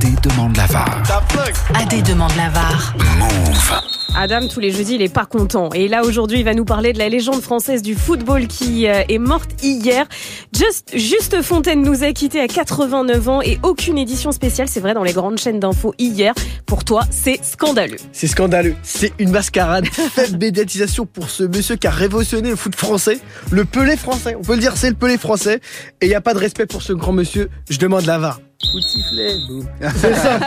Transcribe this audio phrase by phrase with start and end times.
[0.00, 1.02] demande la VAR.
[1.74, 2.94] AD demande la VAR.
[3.18, 3.80] Move.
[4.16, 5.70] Adam, tous les jeudis, il est pas content.
[5.72, 9.02] Et là, aujourd'hui, il va nous parler de la légende française du football qui euh,
[9.08, 10.06] est morte hier.
[10.52, 14.94] Just, Juste Fontaine nous a quittés à 89 ans et aucune édition spéciale, c'est vrai,
[14.94, 16.34] dans les grandes chaînes d'infos hier.
[16.66, 17.98] Pour toi, c'est scandaleux.
[18.12, 18.74] C'est scandaleux.
[18.82, 19.86] C'est une mascarade.
[20.14, 23.20] Faible médiatisation pour ce monsieur qui a révolutionné le foot français.
[23.50, 24.34] Le Pelé français.
[24.38, 25.60] On peut le dire, c'est le Pelé français.
[26.00, 27.50] Et il n'y a pas de respect pour ce grand monsieur.
[27.68, 28.40] Je demande la VAR.
[28.70, 29.66] Coup de sifflet, boum.
[29.96, 30.38] C'est ça.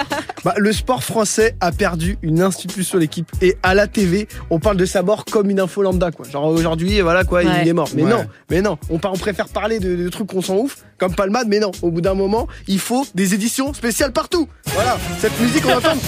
[0.45, 4.77] Bah, le sport français a perdu une institution l'équipe et à la TV on parle
[4.77, 6.27] de sa mort comme une info lambda quoi.
[6.30, 7.62] Genre aujourd'hui voilà quoi Ouais.
[7.63, 7.89] il est mort.
[7.95, 8.09] Mais Ouais.
[8.12, 8.77] non, mais non.
[8.89, 11.72] On, par- on préfère parler de, de trucs qu'on s'en ouf comme Palmade mais non.
[11.81, 14.48] Au bout d'un moment il faut des éditions spéciales partout.
[14.67, 15.98] Voilà cette musique on entend.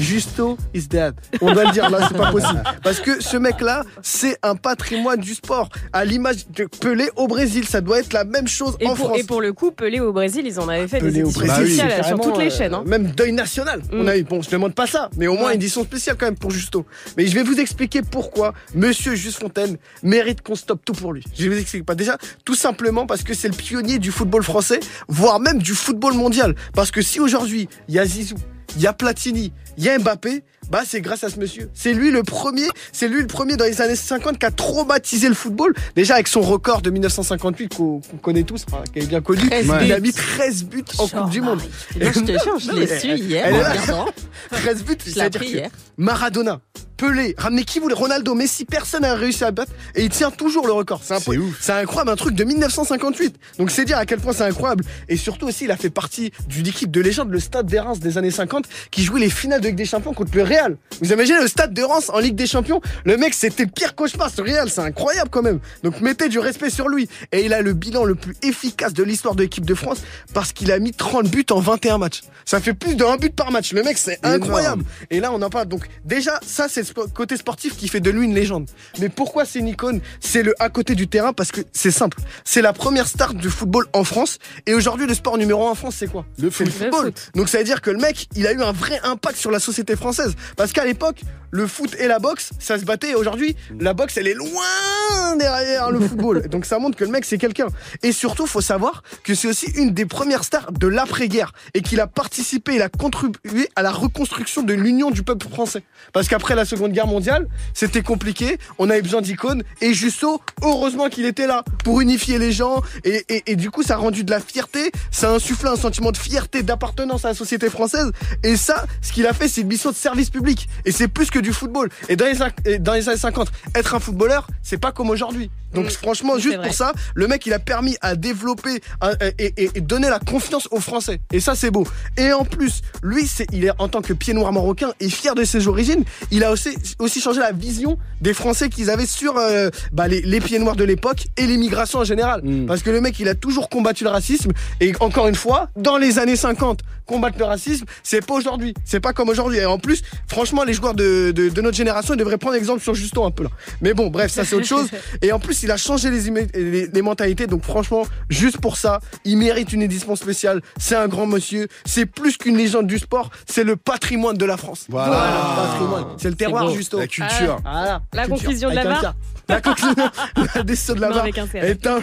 [0.00, 1.14] Justo is dead.
[1.42, 4.54] On doit le dire là c'est pas possible parce que ce mec là c'est un
[4.56, 8.76] patrimoine du sport à l'image de Pelé au Brésil ça doit être la même chose
[8.80, 9.18] Et en pour, France.
[9.18, 11.39] et pour le coup, Pelé au Brésil, ils en avaient fait Pelé des au éditions
[11.46, 12.74] Brésil, spéciales c'est sur toutes les euh, chaînes.
[12.74, 12.82] hein.
[12.86, 13.82] Même deuil national.
[13.92, 14.08] On Mm.
[14.08, 15.54] a eu, bon, je demande pas ça, mais au moins Ouais.
[15.54, 16.84] une édition spéciale quand même pour Justo.
[17.16, 21.24] Mais je vais vous expliquer pourquoi Monsieur Juste Fontaine mérite qu'on stoppe tout pour lui.
[21.36, 24.42] Je vais vous expliquer pas déjà, tout simplement parce que c'est le pionnier du football
[24.42, 26.54] français, voire même du football mondial.
[26.74, 28.36] Parce que si aujourd'hui il y a Zizou,
[28.76, 30.42] il y a Platini, il y a Mbappé.
[30.70, 31.68] Bah c'est grâce à ce monsieur.
[31.74, 35.28] C'est lui le premier, c'est lui le premier dans les années 50 qui a traumatisé
[35.28, 35.74] le football.
[35.96, 39.48] Déjà avec son record de 1958 qu'on connaît tous, enfin, qui est bien connu.
[39.50, 41.60] 13 Il a mis 13 buts en Coupe du Monde.
[42.00, 43.70] Moi, je te jure, je l'ai su hier elle en est là.
[43.72, 44.06] regardant.
[44.52, 45.70] 13 buts, c'est-à-dire.
[45.96, 46.60] Maradona,
[47.00, 50.66] Pelé, ramener qui voulait Ronaldo, Messi, personne n'a réussi à battre et il tient toujours
[50.66, 51.00] le record.
[51.02, 53.36] C'est incroyable, un truc de 1958.
[53.58, 54.84] Donc c'est dire à quel point c'est incroyable.
[55.08, 58.00] Et surtout aussi, il a fait partie d'une équipe de légende, le Stade des Reims
[58.00, 60.76] des années 50, qui jouait les finales de Ligue des Champions contre le Real.
[61.00, 62.82] Vous imaginez le Stade de Reims en Ligue des Champions?
[63.06, 65.60] Le mec, c'était le pire cauchemar, ce Real, c'est incroyable quand même.
[65.82, 67.08] Donc mettez du respect sur lui.
[67.32, 70.02] Et il a le bilan le plus efficace de l'histoire de l'équipe de France
[70.34, 72.20] parce qu'il a mis 30 buts en 21 matchs.
[72.44, 73.72] Ça fait plus d'un but par match.
[73.72, 74.34] Le mec, c'est Énorme.
[74.42, 74.84] incroyable.
[75.10, 75.68] Et là, on en parle.
[75.68, 78.68] Donc, déjà, ça, c'est côté sportif qui fait de lui une légende.
[78.98, 80.00] Mais pourquoi c'est une icône?
[80.20, 82.18] C'est le à côté du terrain parce que c'est simple.
[82.44, 84.38] C'est la première star du football en France.
[84.66, 86.24] Et aujourd'hui, le sport numéro un en France, c'est quoi?
[86.38, 87.06] Le football.
[87.06, 87.30] foot.
[87.34, 89.60] Donc, ça veut dire que le mec, il a eu un vrai impact sur la
[89.60, 90.34] société française.
[90.56, 93.10] Parce qu'à l'époque, le foot et la boxe, ça se battait.
[93.10, 96.48] Et aujourd'hui, la boxe, elle est loin derrière le football.
[96.50, 97.66] Donc, ça montre que le mec, c'est quelqu'un.
[98.02, 102.00] Et surtout, faut savoir que c'est aussi une des premières stars de l'après-guerre et qu'il
[102.00, 105.82] a participé, il a contribué à la reconstruction de l'union du peuple français.
[106.12, 111.08] Parce qu'après la Seconde Guerre mondiale, c'était compliqué, on avait besoin d'icônes et Justo, heureusement
[111.08, 114.24] qu'il était là pour unifier les gens et, et, et du coup, ça a rendu
[114.24, 118.10] de la fierté, ça a insufflé un sentiment de fierté, d'appartenance à la société française
[118.42, 121.30] et ça, ce qu'il a fait, c'est une mission de service public et c'est plus
[121.30, 121.88] que du football.
[122.08, 122.26] Et dans
[122.64, 125.50] les, dans les années 50, être un footballeur, c'est pas comme aujourd'hui.
[125.72, 126.66] Donc franchement, juste vrai.
[126.66, 130.18] pour ça, le mec, il a permis à développer un- et, et- et donner la
[130.18, 131.20] confiance aux Français.
[131.32, 131.86] Et ça, c'est beau.
[132.16, 135.36] Et en plus, lui, c'est, il est en tant que pied noir marocain et fier
[135.36, 136.02] de ses origines,
[136.32, 140.20] il a aussi, aussi changé la vision des Français qu'ils avaient sur euh, bah, les,
[140.22, 142.42] les pieds noirs de l'époque et l'immigration en général.
[142.42, 142.66] Mm.
[142.66, 144.52] Parce que le mec, il a toujours combattu le racisme.
[144.80, 148.74] Et encore une fois, dans les années 50, combattre le racisme, c'est pas aujourd'hui.
[148.84, 149.58] C'est pas comme aujourd'hui.
[149.58, 152.82] Et en plus, franchement, les joueurs de, de, de notre génération, ils devraient prendre exemple
[152.82, 153.50] sur Juston un peu là.
[153.80, 154.88] Mais bon, bref, ça c'est autre chose.
[155.22, 156.20] Et en plus, il a changé les,
[156.54, 157.46] les, les mentalités.
[157.46, 160.62] Donc franchement, juste pour ça, il mérite une édition spéciale.
[160.78, 161.66] C'est un grand monsieur.
[161.84, 163.30] C'est plus qu'une légende du sport.
[163.46, 164.86] C'est le patrimoine de la France.
[164.88, 165.56] Voilà.
[165.56, 166.04] patrimoine.
[166.16, 166.98] C'est le terroir, Justo.
[166.98, 167.58] La culture.
[167.62, 168.02] Voilà.
[168.12, 168.36] La Culture.
[168.44, 169.14] conclusion de la K.
[169.50, 170.10] La conclusion,
[170.54, 172.00] la décision de la Non, C, est, un-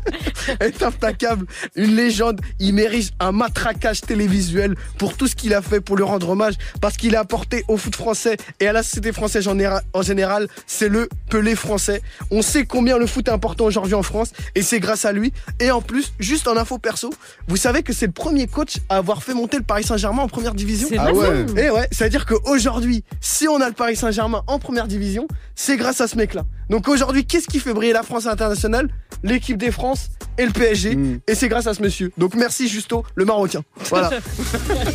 [0.60, 1.46] est implacable.
[1.76, 2.40] Une légende.
[2.58, 6.54] Il mérite un matraquage télévisuel pour tout ce qu'il a fait pour lui rendre hommage.
[6.80, 10.48] Parce qu'il a apporté au foot français et à la société française en, général.
[10.66, 12.02] C'est le Pelé français.
[12.30, 14.32] On sait combien le foot est important aujourd'hui en France.
[14.54, 15.32] Et c'est grâce à lui.
[15.60, 17.12] Et en plus, juste en info perso,
[17.48, 20.28] vous savez que c'est le premier coach à avoir fait monter le Paris Saint-Germain en
[20.28, 20.88] première division?
[20.88, 21.46] C'est Ah ouais.
[21.56, 26.00] Et ouais, c'est-à-dire qu'aujourd'hui, si on a le Paris Saint-Germain en première division, c'est grâce
[26.00, 26.44] à ce mec-là.
[26.70, 28.88] Donc aujourd'hui, qu'est-ce qui fait briller la France internationale?
[29.22, 30.96] L'équipe des France et le PSG.
[30.96, 31.20] Mm.
[31.26, 32.12] Et c'est grâce à ce monsieur.
[32.18, 33.62] Donc merci Justo, le Marocain.
[33.90, 34.10] Voilà.